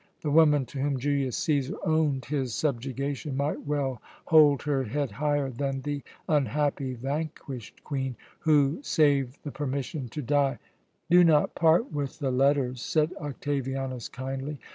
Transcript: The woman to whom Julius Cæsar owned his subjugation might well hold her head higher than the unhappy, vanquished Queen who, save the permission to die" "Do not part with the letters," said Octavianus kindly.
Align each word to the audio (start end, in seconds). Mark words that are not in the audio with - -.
The 0.21 0.31
woman 0.31 0.65
to 0.65 0.79
whom 0.81 0.97
Julius 0.97 1.39
Cæsar 1.39 1.75
owned 1.85 2.25
his 2.25 2.55
subjugation 2.55 3.37
might 3.37 3.67
well 3.67 4.01
hold 4.25 4.63
her 4.63 4.85
head 4.85 5.11
higher 5.11 5.51
than 5.51 5.81
the 5.83 6.01
unhappy, 6.27 6.95
vanquished 6.95 7.83
Queen 7.83 8.15
who, 8.39 8.79
save 8.81 9.39
the 9.43 9.51
permission 9.51 10.09
to 10.09 10.23
die" 10.23 10.57
"Do 11.11 11.23
not 11.23 11.53
part 11.53 11.91
with 11.93 12.17
the 12.17 12.31
letters," 12.31 12.81
said 12.81 13.13
Octavianus 13.17 14.09
kindly. 14.09 14.59